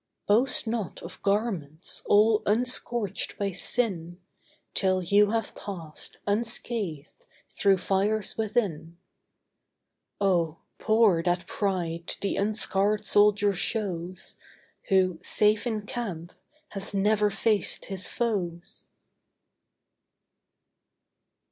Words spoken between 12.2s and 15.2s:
the unscarred soldier shows, Who